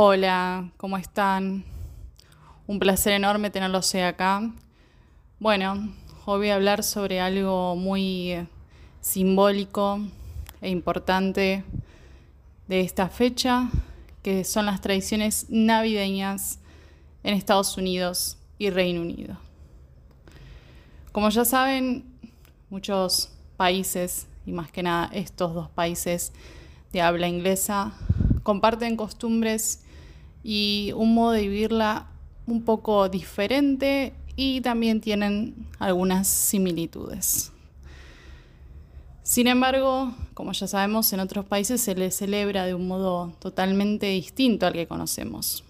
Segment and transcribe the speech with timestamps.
[0.00, 1.64] Hola, ¿cómo están?
[2.68, 4.48] Un placer enorme tenerlos acá.
[5.40, 5.92] Bueno,
[6.24, 8.46] hoy voy a hablar sobre algo muy eh,
[9.00, 9.98] simbólico
[10.60, 11.64] e importante
[12.68, 13.70] de esta fecha,
[14.22, 16.60] que son las tradiciones navideñas
[17.24, 19.36] en Estados Unidos y Reino Unido.
[21.10, 22.04] Como ya saben,
[22.70, 26.32] muchos países, y más que nada estos dos países
[26.92, 27.94] de habla inglesa,
[28.44, 29.82] comparten costumbres
[30.42, 32.06] y un modo de vivirla
[32.46, 37.52] un poco diferente y también tienen algunas similitudes.
[39.22, 44.06] Sin embargo, como ya sabemos, en otros países se le celebra de un modo totalmente
[44.06, 45.64] distinto al que conocemos.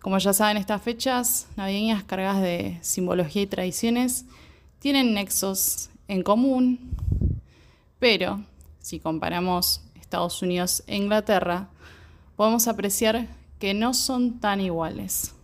[0.00, 4.26] Como ya saben, estas fechas navideñas cargadas de simbología y tradiciones
[4.78, 6.78] tienen nexos en común,
[7.98, 8.44] pero
[8.80, 11.70] si comparamos Estados Unidos e Inglaterra,
[12.36, 15.34] podemos apreciar que no son tan iguales.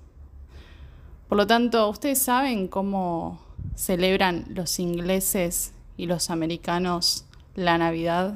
[1.28, 3.40] Por lo tanto, ¿ustedes saben cómo
[3.76, 7.24] celebran los ingleses y los americanos
[7.54, 8.34] la Navidad?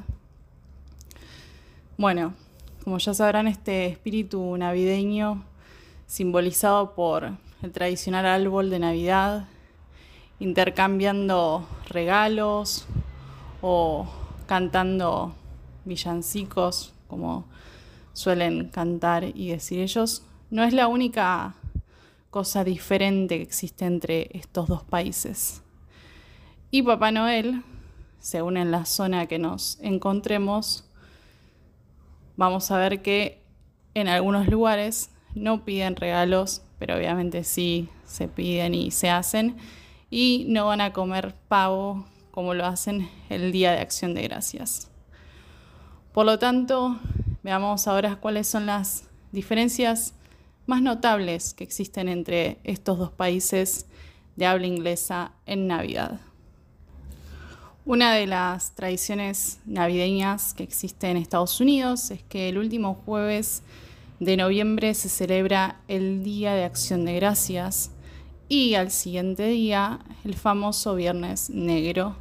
[1.96, 2.34] Bueno,
[2.84, 5.42] como ya sabrán, este espíritu navideño,
[6.06, 9.48] simbolizado por el tradicional árbol de Navidad,
[10.38, 12.86] intercambiando regalos
[13.62, 14.06] o
[14.46, 15.34] cantando
[15.84, 17.44] villancicos, como
[18.14, 21.54] suelen cantar y decir ellos, no es la única
[22.30, 25.62] cosa diferente que existe entre estos dos países.
[26.70, 27.62] Y Papá Noel,
[28.18, 30.90] según en la zona que nos encontremos,
[32.36, 33.44] vamos a ver que
[33.94, 39.56] en algunos lugares no piden regalos, pero obviamente sí se piden y se hacen,
[40.10, 44.90] y no van a comer pavo como lo hacen el Día de Acción de Gracias.
[46.12, 46.98] Por lo tanto,
[47.44, 50.14] veamos ahora cuáles son las diferencias
[50.66, 53.86] más notables que existen entre estos dos países
[54.34, 56.20] de habla inglesa en Navidad.
[57.84, 63.62] Una de las tradiciones navideñas que existe en Estados Unidos es que el último jueves
[64.20, 67.90] de noviembre se celebra el Día de Acción de Gracias
[68.48, 72.16] y al siguiente día el famoso Viernes Negro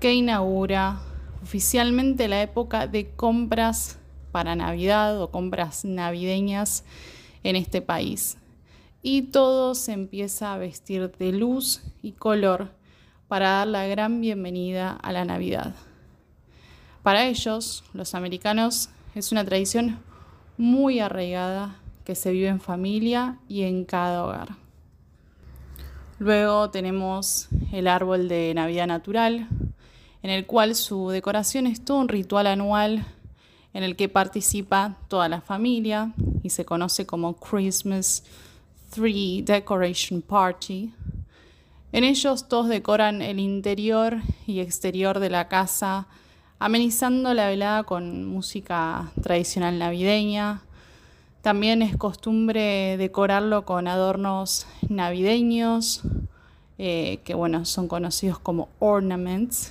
[0.00, 1.00] que inaugura
[1.42, 3.98] oficialmente la época de compras
[4.34, 6.82] para Navidad o compras navideñas
[7.44, 8.36] en este país.
[9.00, 12.72] Y todo se empieza a vestir de luz y color
[13.28, 15.76] para dar la gran bienvenida a la Navidad.
[17.04, 20.00] Para ellos, los americanos, es una tradición
[20.58, 24.56] muy arraigada que se vive en familia y en cada hogar.
[26.18, 29.46] Luego tenemos el árbol de Navidad natural,
[30.24, 33.06] en el cual su decoración es todo un ritual anual
[33.74, 36.12] en el que participa toda la familia
[36.42, 38.22] y se conoce como Christmas
[38.90, 40.94] Tree Decoration Party.
[41.90, 46.06] En ellos todos decoran el interior y exterior de la casa,
[46.60, 50.62] amenizando la velada con música tradicional navideña.
[51.42, 56.02] También es costumbre decorarlo con adornos navideños,
[56.78, 59.70] eh, que bueno, son conocidos como ornaments,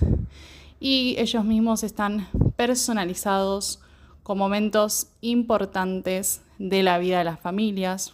[0.79, 2.27] y ellos mismos están
[2.57, 3.79] personalizados
[4.23, 8.13] con momentos importantes de la vida de las familias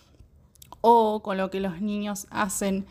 [0.82, 2.86] o con lo que los niños hacen,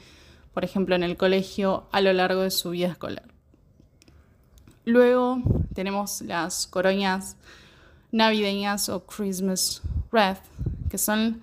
[0.55, 3.25] por ejemplo, en el colegio a lo largo de su vida escolar.
[4.85, 5.43] Luego
[5.75, 7.37] tenemos las coroñas
[8.11, 10.41] navideñas o Christmas wreath,
[10.89, 11.43] que son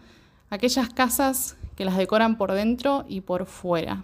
[0.50, 4.04] aquellas casas que las decoran por dentro y por fuera.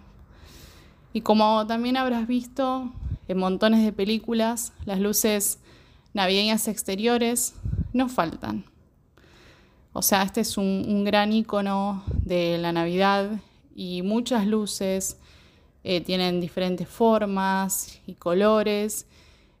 [1.12, 2.92] Y como también habrás visto
[3.28, 5.58] en montones de películas, las luces
[6.14, 7.54] navideñas exteriores
[7.92, 8.64] no faltan.
[9.92, 13.30] O sea, este es un, gran icono de la Navidad
[13.74, 15.18] y muchas luces
[15.84, 19.06] eh, tienen diferentes formas y colores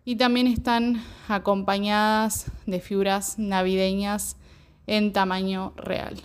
[0.04, 4.36] y también están acompañadas de figuras navideñas
[4.86, 6.16] en tamaño real.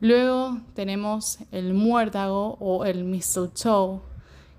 [0.00, 4.00] Luego tenemos el muérdago o el mistletoe,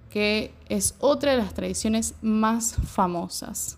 [0.09, 3.77] que es otra de las tradiciones más famosas.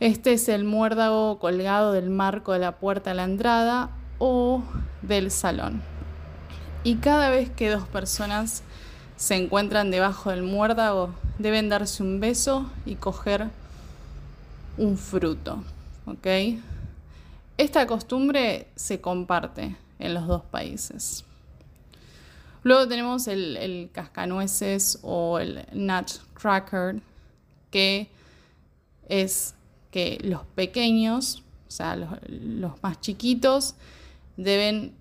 [0.00, 4.62] Este es el muérdago colgado del marco de la puerta a la entrada o
[5.02, 5.82] del salón.
[6.84, 8.62] Y cada vez que dos personas
[9.16, 13.48] se encuentran debajo del muérdago, deben darse un beso y coger
[14.78, 15.62] un fruto.
[17.58, 21.26] Esta costumbre se comparte en los dos países.
[22.62, 27.02] Luego tenemos el, cascanueces o el nutcracker,
[27.70, 28.08] que
[29.10, 29.54] es
[29.90, 33.76] que los pequeños o sea, los, los más chiquitos,
[34.36, 34.92] deben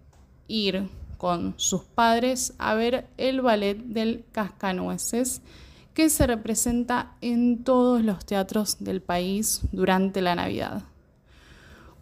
[0.48, 0.88] ir
[1.18, 5.42] con sus padres a ver el ballet del Cascanueces,
[5.96, 10.84] que se representa en todos los teatros del país durante la Navidad.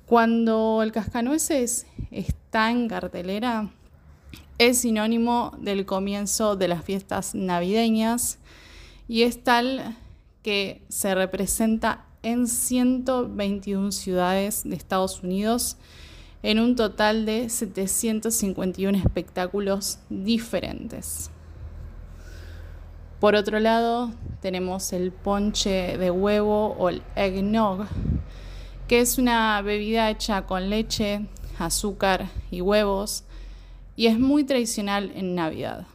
[0.05, 3.71] Cuando el Cascanueces está en cartelera,
[4.57, 8.37] es sinónimo del comienzo de las fiestas navideñas
[9.07, 9.95] y es tal
[10.43, 15.77] que se representa en 121 ciudades de Estados Unidos
[16.43, 21.31] en un total de 751 espectáculos diferentes.
[23.21, 27.87] Por otro lado, tenemos el ponche de huevo o el eggnog,
[28.89, 31.25] que es una bebida hecha con leche,
[31.57, 33.23] azúcar y huevos
[33.95, 35.87] y es muy tradicional en Navidad.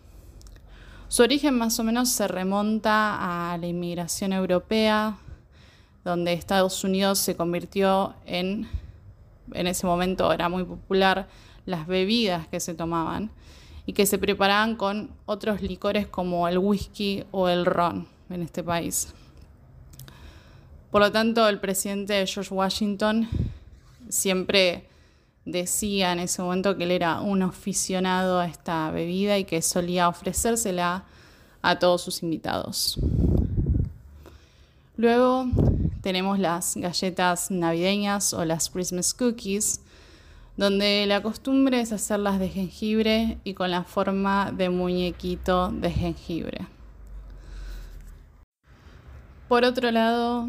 [1.08, 5.19] Su origen más o menos se remonta a la inmigración europea,
[6.05, 8.69] donde Estados Unidos se convirtió en,
[9.53, 11.29] en ese momento era muy popular,
[11.67, 13.31] las bebidas que se tomaban
[13.87, 18.63] y que se preparaban con otros licores como el whisky o el ron en este
[18.63, 19.15] país.
[20.91, 23.29] Por lo tanto, el presidente George Washington
[24.09, 24.87] siempre
[25.45, 30.09] decía en ese momento que él era un aficionado a esta bebida y que solía
[30.09, 31.05] ofrecérsela
[31.63, 32.99] a todos sus invitados.
[34.97, 35.47] Luego
[36.03, 39.81] tenemos las galletas navideñas o las Christmas cookies,
[40.57, 46.67] donde la costumbre es hacerlas de jengibre y con la forma de muñequito de jengibre.
[49.49, 50.49] Por otro lado,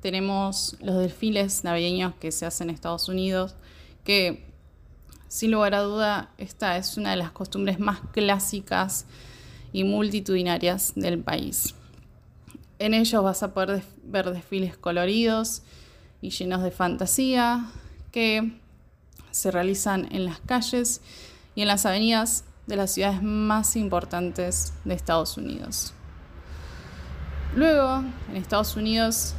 [0.00, 3.54] tenemos los desfiles navideños que se hacen en Estados Unidos,
[4.04, 4.44] que
[5.28, 9.06] sin lugar a duda esta es una de las costumbres más clásicas
[9.72, 11.74] y multitudinarias del país.
[12.82, 15.62] En ellos vas a poder ver desfiles coloridos
[16.20, 17.70] y llenos de fantasía
[18.10, 18.58] que
[19.30, 21.00] se realizan en las calles
[21.54, 25.94] y en las avenidas de las ciudades más importantes de Estados Unidos.
[27.54, 29.34] Luego, en Estados Unidos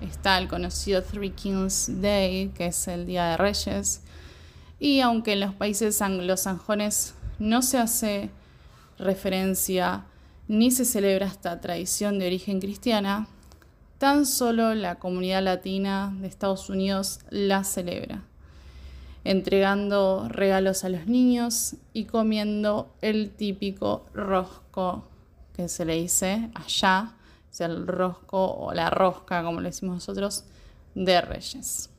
[0.00, 4.02] está el conocido Three Kings Day, que es el Día de Reyes,
[4.80, 8.30] y aunque en los países anglosajones no se hace
[8.98, 10.02] referencia
[10.48, 13.28] ni se celebra esta tradición de origen cristiana,
[13.98, 18.22] tan solo la comunidad latina de Estados Unidos la celebra,
[19.24, 25.04] entregando regalos a los niños y comiendo el típico rosco
[25.54, 27.14] que se le dice allá,
[27.50, 30.44] es el rosco o la rosca, como le decimos nosotros,
[30.94, 31.90] de reyes.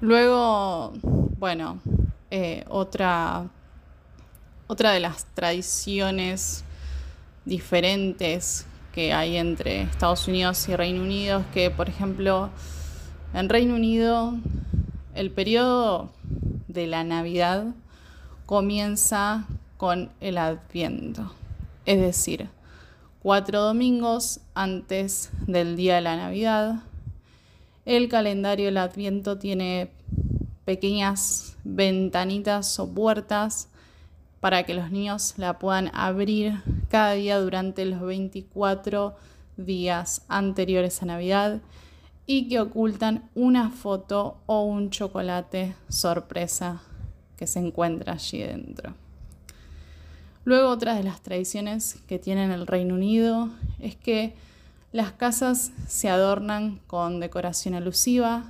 [0.00, 0.94] Luego,
[1.38, 1.80] bueno,
[2.30, 3.50] eh, otra,
[4.70, 6.62] otra de las tradiciones
[7.44, 12.50] diferentes que hay entre Estados Unidos y Reino Unido es que, por ejemplo,
[13.34, 14.34] en Reino Unido
[15.16, 16.12] el periodo
[16.68, 17.64] de la Navidad
[18.46, 19.44] comienza
[19.76, 21.34] con el Adviento,
[21.84, 22.48] es decir,
[23.24, 26.84] cuatro domingos antes del día de la Navidad.
[27.86, 29.90] El calendario del Adviento tiene
[30.64, 33.69] pequeñas ventanitas o puertas
[34.40, 39.14] para que los niños la puedan abrir cada día durante los 24
[39.56, 41.60] días anteriores a Navidad
[42.26, 46.82] y que ocultan una foto o un chocolate sorpresa
[47.36, 48.94] que se encuentra allí dentro.
[50.44, 54.34] Luego otra de las tradiciones que tiene el Reino Unido es que
[54.92, 58.44] las casas se adornan con decoración alusiva,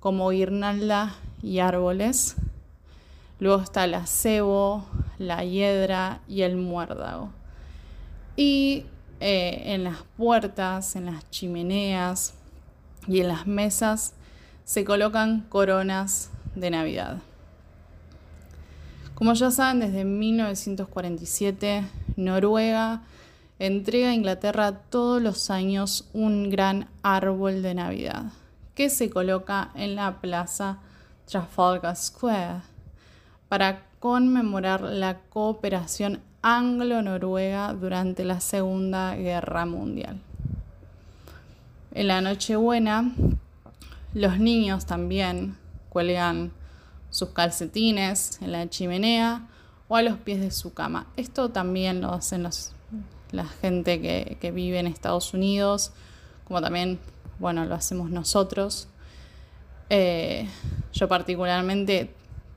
[0.00, 2.36] como guirnalda y árboles.
[3.40, 4.86] Luego está el acebo,
[5.18, 7.30] la hiedra y el muérdago.
[8.36, 8.86] Y
[9.20, 12.34] eh, en las puertas, en las chimeneas
[13.06, 14.14] y en las mesas
[14.64, 17.18] se colocan coronas de Navidad.
[19.14, 21.84] Como ya saben, desde 1947
[22.16, 23.02] Noruega
[23.58, 28.24] entrega a Inglaterra todos los años un gran árbol de Navidad
[28.74, 30.78] que se coloca en la plaza
[31.26, 32.73] Trafalgar Square
[33.54, 40.20] para conmemorar la cooperación anglo-noruega durante la Segunda Guerra Mundial.
[41.92, 43.14] En la Nochebuena,
[44.12, 45.56] los niños también
[45.88, 46.50] cuelgan
[47.10, 49.46] sus calcetines en la chimenea
[49.86, 51.06] o a los pies de su cama.
[51.16, 52.72] Esto también lo hacen los
[53.30, 55.92] la gente que, vive en Estados Unidos,
[56.42, 56.98] como también,
[57.38, 58.88] bueno, lo hacemos nosotros.
[59.90, 60.48] Eh,
[60.92, 62.12] yo particularmente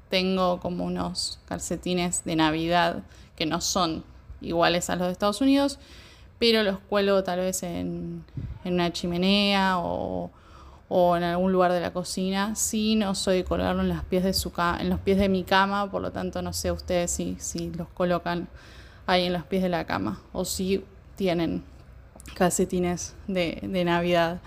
[0.10, 3.04] tengo como unos calcetines de Navidad
[3.36, 4.04] que no son
[4.42, 5.80] iguales a los de Estados Unidos,
[6.40, 8.24] pero los cuelgo tal vez en,
[8.64, 10.32] una chimenea o,
[10.90, 12.56] en algún lugar de la cocina.
[12.56, 15.90] Sí, no soy de en, los pies de su en los pies de mi cama,
[15.90, 18.48] por lo tanto no sé ustedes si, si los colocan
[19.06, 20.84] ahí en los pies de la cama o si
[21.16, 21.64] tienen
[22.36, 24.40] calcetines de, de Navidad.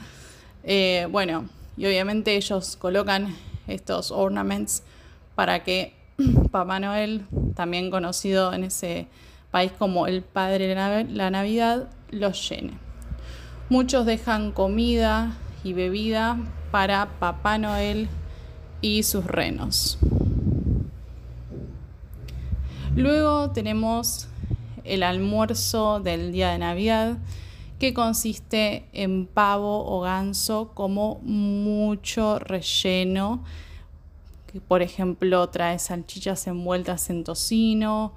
[0.62, 3.34] Eh, bueno, y obviamente ellos colocan
[3.66, 4.82] estos ornaments
[5.40, 5.94] para que
[6.50, 9.06] Papá Noel, también conocido en ese
[9.50, 10.74] país como el Padre de
[11.06, 12.74] la Navidad, los llene.
[13.70, 16.36] Muchos dejan comida y bebida
[16.70, 18.08] para Papá Noel
[18.82, 19.98] y sus renos.
[22.94, 24.28] Luego tenemos
[24.84, 27.16] el almuerzo del día de Navidad,
[27.78, 33.42] que consiste en pavo o ganso como mucho relleno,
[34.50, 38.14] que por ejemplo trae salchichas envueltas en tocino,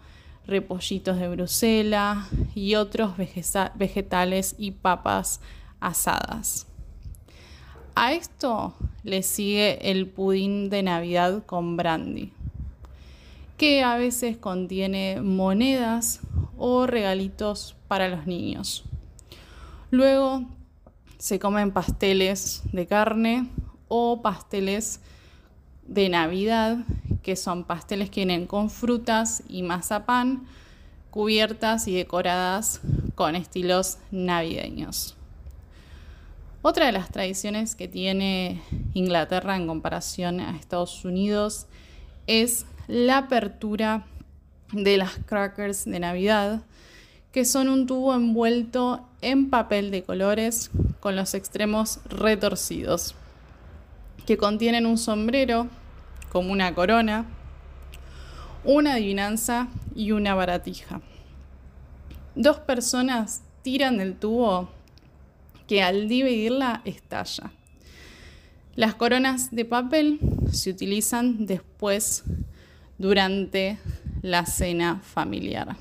[0.48, 3.13] repollitos de Bruselas y otros
[3.75, 5.42] vegetales y papas
[5.80, 6.66] asadas.
[7.96, 8.74] A esto
[9.04, 12.32] le sigue el pudín de Navidad con brandy,
[13.58, 16.22] que a veces contiene monedas
[16.58, 18.86] o regalitos para los niños.
[19.92, 20.46] Luego
[21.20, 23.48] se comen pasteles de carne
[23.88, 25.00] o pasteles
[25.94, 26.78] de Navidad,
[27.22, 30.48] que son pasteles que vienen con frutas y mazapán,
[31.12, 32.82] cubiertas y decoradas
[33.14, 35.16] con estilos navideños.
[36.64, 38.62] Otra de las tradiciones que tiene
[38.94, 41.68] Inglaterra en comparación a Estados Unidos
[42.26, 44.06] es la apertura
[44.72, 46.64] de las crackers de Navidad,
[47.32, 53.14] que son un tubo envuelto en papel de colores con los extremos retorcidos,
[54.26, 55.68] que contienen un sombrero
[56.34, 57.25] como una corona,
[58.66, 61.00] una adivinanza y una baratija.
[62.36, 64.70] Dos personas tiran del tubo
[65.68, 67.52] que al dividirla estalla.
[68.75, 70.20] Las coronas de papel
[70.52, 72.24] se utilizan después
[72.98, 73.78] durante
[74.24, 75.78] la cena familiar.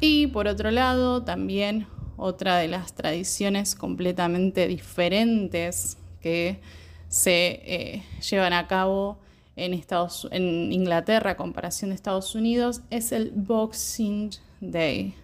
[0.00, 1.86] Y por otro lado, también
[2.18, 6.60] otra de las tradiciones completamente diferentes que
[7.08, 9.18] se eh, llevan a cabo
[9.56, 15.14] en, Estados, en Inglaterra a comparación de Estados Unidos es el Boxing Day.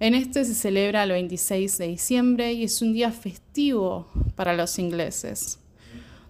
[0.00, 4.78] En este se celebra el 26 de diciembre y es un día festivo para los
[4.78, 5.58] ingleses.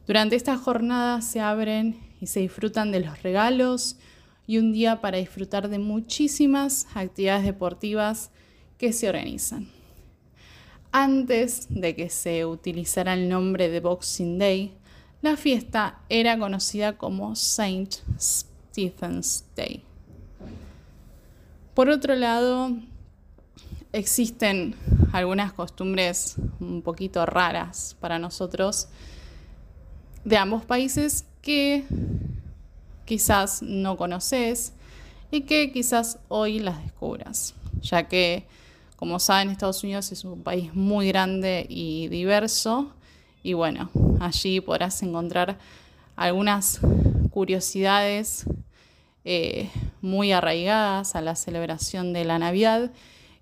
[0.06, 3.96] Durante esta jornada se abren y se disfrutan de los regalos
[4.46, 8.30] y un día para disfrutar de muchísimas actividades deportivas
[8.78, 9.77] que se organizan.
[10.92, 14.75] Antes de que se utilizara el nombre de Boxing Day,
[15.21, 19.85] la fiesta era conocida como Saint Stephen's Day.
[21.75, 22.73] Por otro lado,
[23.92, 24.75] existen
[25.12, 28.88] algunas costumbres un poquito raras para nosotros
[30.25, 31.85] de ambos países que
[33.04, 34.73] quizás no conoces
[35.30, 38.47] y que quizás hoy las descubras, ya que,
[38.99, 42.93] como saben, Estados Unidos es un país muy grande y diverso
[43.45, 45.57] y bueno, allí podrás encontrar
[46.17, 46.81] algunas
[47.31, 48.45] curiosidades
[49.25, 49.71] eh,
[50.02, 52.90] muy arraigadas a la celebración de la Navidad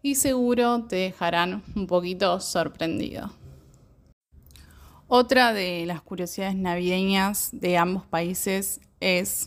[0.03, 3.33] y seguro te dejarán un poquito sorprendido.
[5.09, 9.47] Otra de las curiosidades navideñas de ambos países es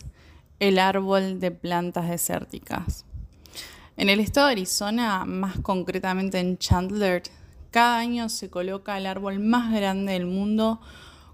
[0.60, 3.06] el árbol de plantas desérticas.
[4.00, 7.22] En el estado de Arizona, más concretamente en Chandler,
[7.70, 10.80] cada año se coloca el árbol más grande del mundo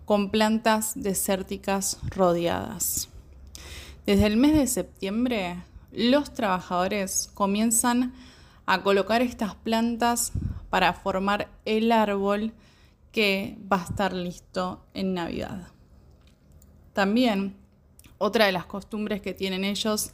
[0.06, 3.10] con plantas desérticas rodeadas.
[4.08, 5.58] Desde el mes de septiembre,
[5.92, 8.16] los trabajadores comienzan
[8.66, 10.32] a colocar estas plantas
[10.72, 12.52] para formar el árbol
[13.12, 15.68] que va a estar listo en Navidad.
[16.94, 17.58] También
[18.18, 20.12] otra de las costumbres que tienen ellos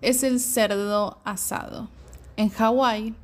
[0.00, 1.88] es el cerdo asado.
[2.36, 3.14] En Hawái,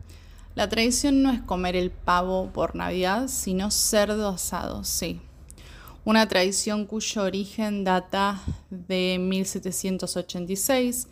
[0.55, 5.21] la tradición no es comer el pavo por Navidad, sino cerdo asado, sí.
[6.05, 11.09] Una tradición cuyo origen data de 1786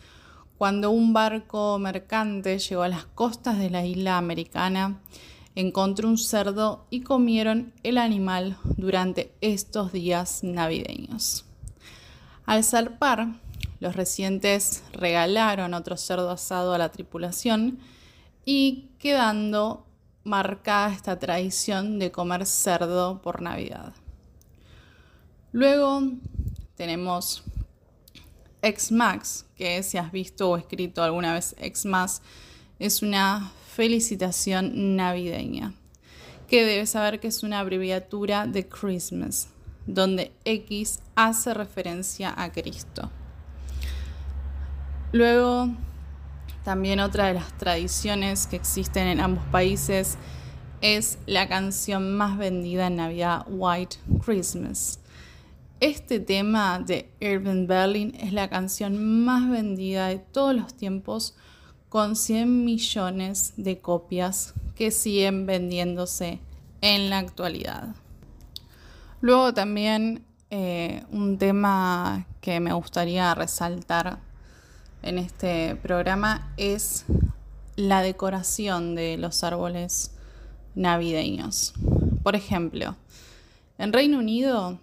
[0.58, 4.98] cuando un barco mercante llegó a las costas de la isla americana,
[5.54, 11.44] encontró un cerdo y comieron el animal durante estos días navideños.
[12.44, 13.40] Al zarpar,
[13.80, 17.78] los residentes regalaron otro cerdo asado a la tripulación
[18.44, 19.86] y quedando
[20.24, 23.94] marcada esta tradición de comer cerdo por Navidad.
[25.52, 26.02] Luego
[26.76, 27.42] tenemos
[28.62, 32.22] Xmas, que si has visto o escrito alguna vez Xmas,
[32.78, 35.72] es una felicitación navideña
[36.48, 39.48] que debes saber que es una abreviatura de Christmas,
[39.86, 43.10] donde X hace referencia a Cristo.
[45.12, 45.70] Luego,
[46.64, 50.18] también otra de las tradiciones que existen en ambos países
[50.82, 55.00] es la canción más vendida en Navidad, White Christmas.
[55.80, 61.36] Este tema de Irving Berlin es la canción más vendida de todos los tiempos
[61.88, 66.40] con 100 millones de copias que siguen vendiéndose
[66.82, 67.94] en la actualidad.
[69.22, 74.27] Luego también eh, un tema que me gustaría resaltar
[75.08, 77.06] en este programa es
[77.76, 80.12] la decoración de los árboles
[80.74, 81.72] navideños.
[82.22, 82.94] Por ejemplo,
[83.78, 84.78] en Reino Unido,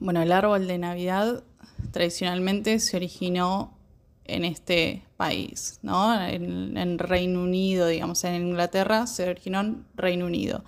[0.00, 1.44] bueno, el árbol de Navidad
[1.90, 3.76] tradicionalmente se originó
[4.24, 6.18] en este país, ¿no?
[6.26, 10.64] En, en, Reino Unido, digamos, en Inglaterra se originó en Reino Unido.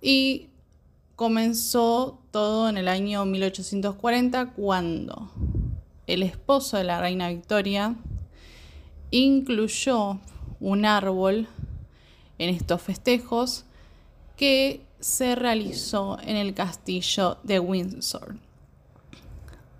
[0.00, 0.48] Y
[1.16, 5.30] comenzó todo en el año 1840 cuando
[6.12, 7.94] el esposo de la reina Victoria
[9.12, 10.18] incluyó
[10.58, 11.46] un árbol
[12.38, 13.64] en estos festejos
[14.36, 18.36] que se realizó en el castillo de Windsor.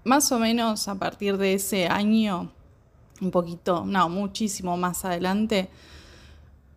[0.05, 2.53] Más o menos a partir de ese año,
[3.21, 5.69] un poquito, no, muchísimo más adelante,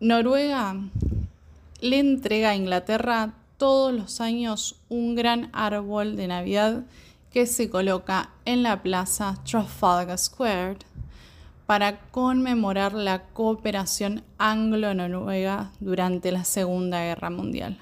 [0.00, 0.76] Noruega
[1.80, 6.84] le entrega a Inglaterra todos los años un gran árbol de Navidad
[7.34, 10.78] que se coloca en la plaza Trafalgar Square
[11.66, 17.76] para conmemorar la cooperación anglo-noruega durante la Segunda Guerra Mundial.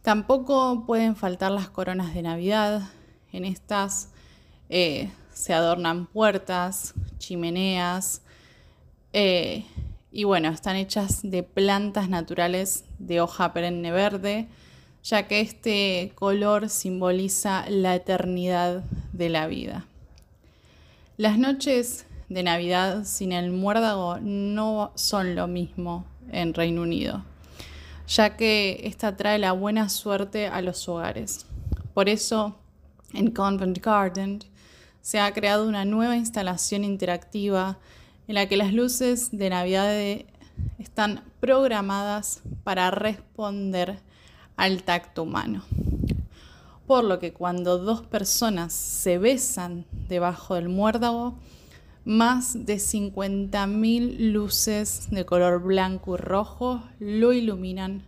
[0.00, 2.88] Tampoco pueden faltar las coronas de Navidad.
[3.30, 4.08] En estas
[4.70, 8.22] eh, se adornan puertas, chimeneas
[9.12, 9.66] eh,
[10.10, 14.48] y bueno, están hechas de plantas naturales de hoja perenne verde
[15.04, 18.82] ya que este color simboliza la eternidad
[19.12, 19.86] de la vida.
[21.18, 27.22] Las noches de Navidad sin el muérdago no son lo mismo en Reino Unido,
[28.08, 31.46] ya que esta trae la buena suerte a los hogares.
[31.92, 32.56] Por eso,
[33.12, 34.40] en Convent Garden
[35.02, 37.78] se ha creado una nueva instalación interactiva
[38.26, 39.92] en la que las luces de Navidad
[40.78, 44.00] están programadas para responder
[44.56, 45.62] al tacto humano.
[46.86, 51.34] Por lo que cuando dos personas se besan debajo del muérdago,
[52.04, 58.02] más de 50.000 luces de color blanco y rojo lo iluminan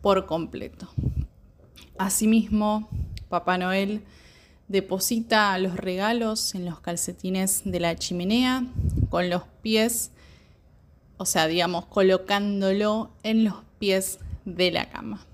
[0.00, 0.88] por completo.
[1.98, 2.88] Asimismo,
[3.28, 4.02] Papá Noel
[4.68, 8.64] deposita los regalos en los calcetines de la chimenea
[9.10, 10.12] con los pies,
[11.18, 15.26] o sea, digamos, colocándolo en los pies de la cama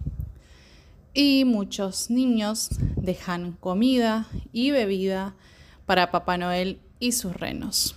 [1.14, 5.34] y muchos niños dejan comida y bebida
[5.86, 7.94] para Papá Noel y sus renos.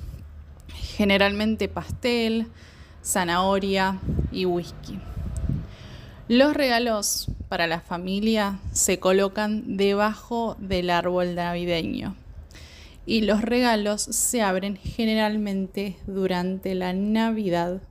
[0.96, 2.48] Generalmente pastel,
[3.04, 4.00] zanahoria
[4.32, 5.00] y whisky.
[6.28, 12.16] Los regalos para la familia se colocan debajo del árbol navideño
[13.06, 17.82] y los regalos se abren generalmente durante la Navidad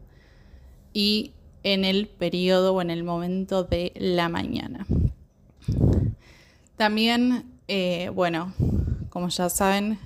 [0.93, 4.87] y en el periodo o en el momento de la mañana.
[6.77, 8.53] También, eh, bueno,
[9.09, 9.99] como ya saben,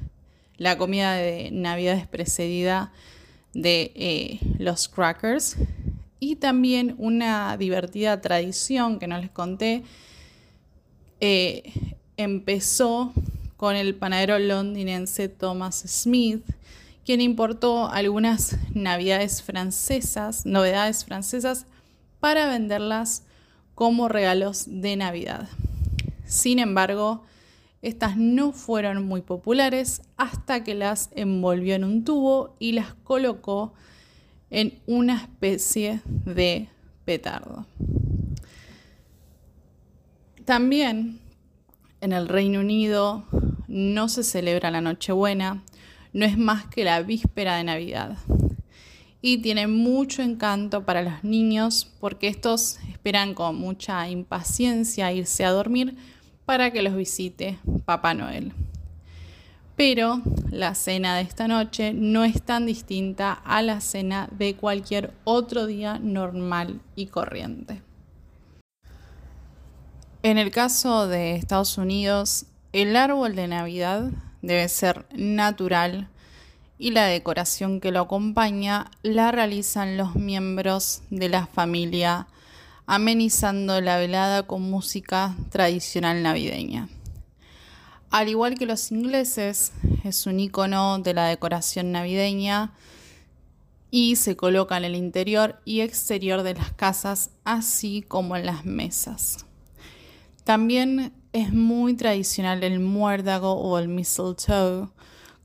[0.56, 2.92] la comida de Navidad es precedida
[3.54, 5.56] de eh, los crackers
[6.20, 9.82] y también una divertida tradición que no les conté
[11.18, 11.72] eh,
[12.16, 13.12] empezó
[13.56, 16.44] con el panadero londinense Thomas Smith,
[17.04, 21.66] quien importó algunas navidades francesas, novedades francesas,
[22.20, 23.24] para venderlas
[23.74, 25.48] como regalos de Navidad.
[26.30, 27.24] Sin embargo,
[27.82, 33.74] estas no fueron muy populares hasta que las envolvió en un tubo y las colocó
[34.48, 36.68] en una especie de
[37.04, 37.66] petardo.
[40.44, 41.18] También
[42.00, 43.24] en el Reino Unido
[43.66, 45.64] no se celebra la Nochebuena,
[46.12, 48.18] no es más que la víspera de Navidad.
[49.20, 55.50] Y tiene mucho encanto para los niños porque estos esperan con mucha impaciencia irse a
[55.50, 55.96] dormir
[56.50, 58.52] para que los visite Papá Noel.
[59.76, 65.14] Pero la cena de esta noche no es tan distinta a la cena de cualquier
[65.22, 67.82] otro día normal y corriente.
[70.24, 74.10] En el caso de Estados Unidos, el árbol de Navidad
[74.42, 76.08] debe ser natural
[76.78, 82.26] y la decoración que lo acompaña la realizan los miembros de la familia
[82.90, 86.88] amenizando la velada con música tradicional navideña.
[88.10, 89.70] Al igual que los ingleses,
[90.02, 92.72] es un icono de la decoración navideña
[93.92, 98.64] y se coloca en el interior y exterior de las casas, así como en las
[98.64, 99.46] mesas.
[100.42, 104.88] También es muy tradicional el muérdago o el mistletoe,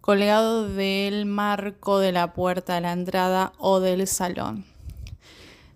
[0.02, 4.66] colgado del marco de la puerta de la entrada o del salón.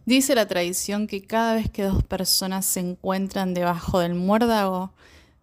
[0.09, 4.91] Dice la tradición que cada vez que dos personas se encuentran debajo del muérdago,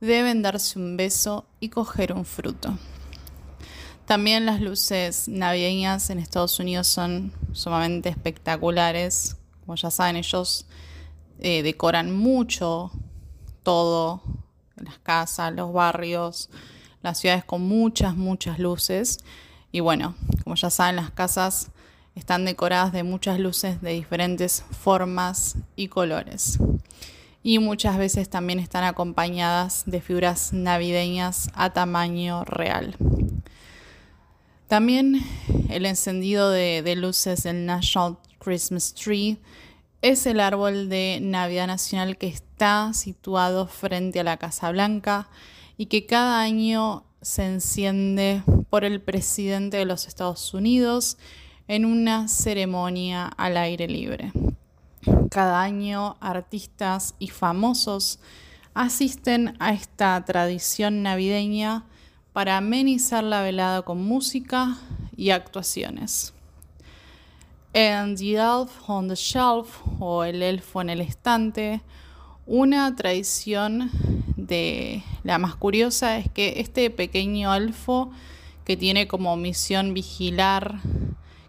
[0.00, 2.76] deben darse un beso y coger un fruto.
[4.06, 9.36] También las luces navideñas en Estados Unidos son sumamente espectaculares.
[9.64, 10.66] Como ya saben, ellos
[11.38, 12.90] eh, decoran mucho
[13.62, 14.20] todo,
[14.74, 16.50] las casas, los barrios,
[17.02, 19.20] las ciudades con muchas, muchas luces.
[19.70, 21.70] Y bueno, como ya saben, las casas
[22.16, 26.58] están decoradas de muchas luces de diferentes formas y colores.
[27.42, 32.96] Y muchas veces también están acompañadas de figuras navideñas a tamaño real.
[34.66, 35.20] También
[35.68, 39.38] el encendido de, luces del National Christmas Tree
[40.02, 45.28] es el árbol de Navidad Nacional que está situado frente a la Casa Blanca
[45.76, 51.18] y que cada año se enciende por el presidente de los Estados Unidos
[51.68, 54.32] en una ceremonia al aire libre.
[55.30, 58.18] Cada año artistas y famosos
[58.74, 61.84] asisten a esta tradición navideña
[62.32, 64.76] para amenizar la velada con música
[65.16, 66.32] y actuaciones.
[67.72, 71.80] En The Elf on the Shelf o El Elfo en el Estante,
[72.46, 73.90] una tradición
[74.36, 78.10] de la más curiosa es que este pequeño elfo
[78.64, 80.80] que tiene como misión vigilar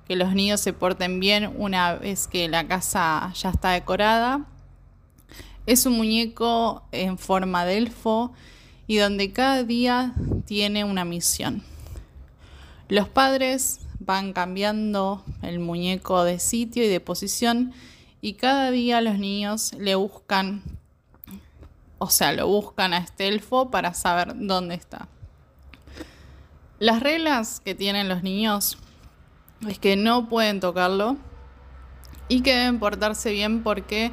[0.08, 4.46] que los niños se porten bien una vez que la casa ya está decorada,
[5.66, 8.32] es un muñeco en forma de elfo
[8.88, 10.14] y donde cada día
[10.46, 11.62] tiene una misión.
[12.88, 17.74] Los padres van cambiando el muñeco de sitio y de posición
[18.22, 20.64] y cada día los niños le buscan,
[21.98, 25.10] o sea, lo buscan a este elfo para saber dónde está.
[26.80, 28.78] Las reglas que tienen los niños
[29.66, 31.18] es que no pueden tocarlo
[32.28, 34.12] y que deben portarse bien porque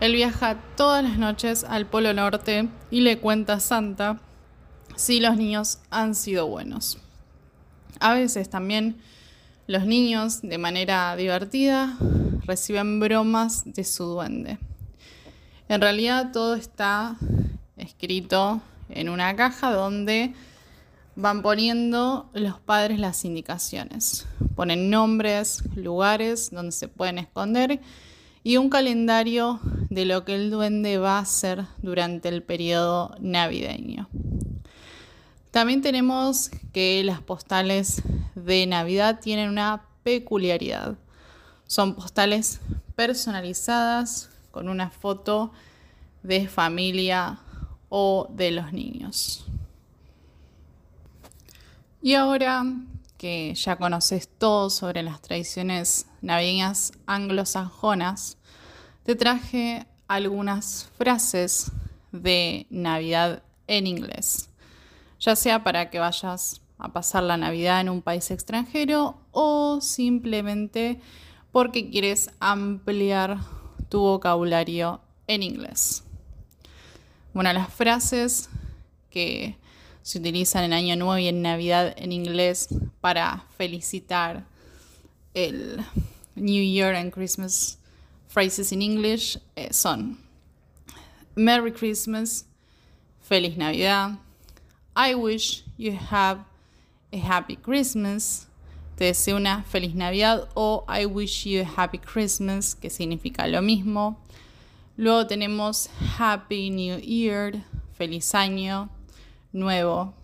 [0.00, 4.20] él viaja todas las noches al Polo Norte y le cuenta a Santa
[4.96, 6.98] si los niños han sido buenos.
[8.00, 9.00] A veces también
[9.66, 11.96] los niños, de manera divertida,
[12.44, 14.58] reciben bromas de su duende.
[15.68, 17.16] En realidad todo está
[17.76, 20.34] escrito en una caja donde
[21.16, 24.26] van poniendo los padres las indicaciones.
[24.54, 27.80] Ponen nombres, lugares donde se pueden esconder
[28.44, 34.08] y un calendario de lo que el duende va a hacer durante el periodo navideño.
[35.50, 38.02] También tenemos que las postales
[38.34, 40.96] de Navidad tienen una peculiaridad.
[41.66, 42.60] Son postales
[42.96, 45.52] personalizadas con una foto
[46.22, 47.38] de familia
[47.90, 49.46] o de los niños.
[52.04, 52.64] Y ahora
[53.16, 58.38] que ya conoces todo sobre las tradiciones navideñas anglosajonas,
[59.04, 61.70] te traje algunas frases
[62.10, 64.50] de Navidad en inglés,
[65.20, 71.00] ya sea para que vayas a pasar la Navidad en un país extranjero o simplemente
[71.52, 73.38] porque quieres ampliar
[73.88, 76.02] tu vocabulario en inglés.
[77.32, 78.50] Bueno, las frases
[79.08, 79.56] que
[80.02, 82.68] se utilizan en Año Nuevo y en Navidad en inglés
[83.00, 84.44] para felicitar
[85.34, 85.84] el
[86.34, 87.78] New Year and Christmas
[88.28, 90.18] phrases in English eh, son
[91.34, 92.44] Merry Christmas,
[93.20, 94.18] Feliz Navidad,
[94.94, 96.40] I wish you have
[97.12, 98.46] a happy Christmas,
[98.96, 103.62] te deseo una feliz Navidad o I wish you a happy Christmas, que significa lo
[103.62, 104.18] mismo.
[104.98, 105.88] Luego tenemos
[106.18, 107.64] Happy New Year,
[107.96, 108.90] feliz año
[109.52, 110.14] nuevo.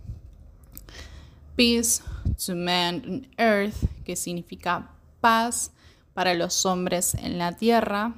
[1.56, 2.02] Peace
[2.46, 4.88] to man on earth, que significa
[5.20, 5.70] paz
[6.14, 8.14] para los hombres en la tierra.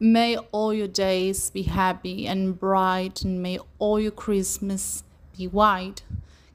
[0.00, 5.04] May all your days be happy and bright, and may all your Christmas
[5.36, 6.02] be white,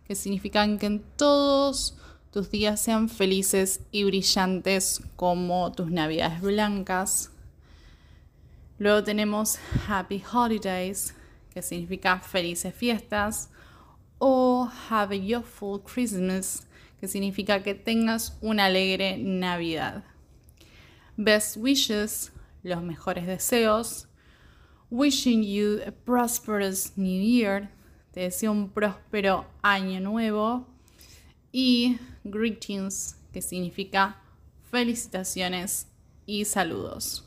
[0.05, 1.93] que significan que en todos
[2.31, 7.29] tus días sean felices y brillantes como tus navidades blancas.
[8.77, 9.57] Luego tenemos
[9.87, 11.13] Happy Holidays,
[11.59, 13.49] que significa felices fiestas,
[14.17, 16.65] o Have a Joyful Christmas,
[17.01, 20.05] que significa que tengas una alegre Navidad.
[21.17, 22.31] Best wishes,
[22.63, 24.07] los mejores deseos.
[24.89, 27.69] Wishing you a prosperous new year.
[28.13, 30.65] Te deseo un próspero año nuevo.
[31.51, 34.15] Y greetings, que significa
[34.71, 35.87] felicitaciones
[36.25, 37.25] y saludos.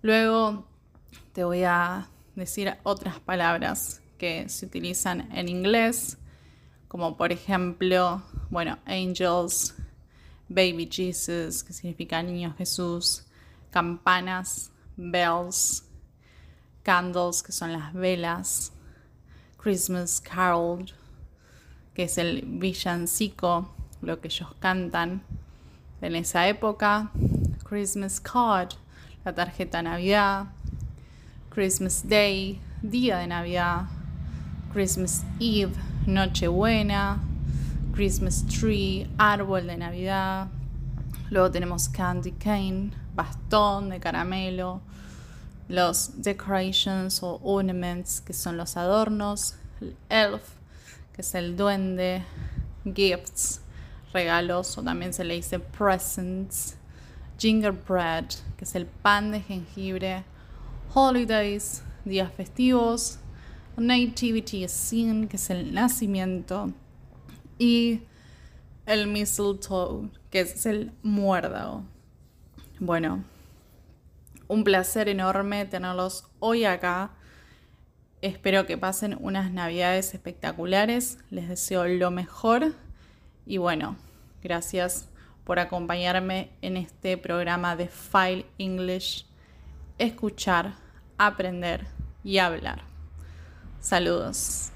[0.00, 0.66] Luego
[1.34, 6.18] te voy a decir otras palabras que se utilizan en inglés,
[6.88, 9.74] como por ejemplo, bueno, angels,
[10.48, 13.24] baby Jesus, que significa niño Jesús,
[13.70, 15.84] campanas, bells,
[16.82, 18.72] candles, que son las velas,
[19.58, 20.86] Christmas carol,
[21.94, 25.22] que es el villancico, lo que ellos cantan
[26.00, 27.10] en esa época,
[27.68, 28.70] Christmas card,
[29.24, 30.46] la tarjeta Navidad,
[31.58, 33.86] Christmas Day, día de Navidad,
[34.72, 35.72] Christmas Eve,
[36.06, 37.18] Nochebuena,
[37.92, 40.46] Christmas Tree, árbol de Navidad.
[41.30, 44.82] Luego tenemos candy cane, bastón de caramelo,
[45.68, 50.44] los decorations o ornaments, que son los adornos, el elf,
[51.12, 52.22] que es el duende,
[52.84, 53.62] gifts,
[54.12, 56.76] regalos, o también se le dice presents,
[57.36, 60.22] gingerbread, que es el pan de jengibre,
[60.94, 63.18] holidays, días festivos,
[63.76, 66.72] nativity scene, que es el nacimiento,
[67.58, 68.02] y
[68.86, 71.84] el mistletoe, que es el muérdago.
[72.80, 73.24] Bueno,
[74.48, 77.10] un placer enorme tenerlos hoy acá.
[78.22, 81.18] Espero que pasen unas navidades espectaculares.
[81.30, 82.74] Les deseo lo mejor.
[83.46, 83.96] Y bueno,
[84.42, 85.08] gracias
[85.44, 89.27] por acompañarme en este programa de File English.
[89.98, 90.74] Escuchar,
[91.18, 91.86] aprender
[92.22, 92.82] y hablar.
[93.80, 94.70] Saludos.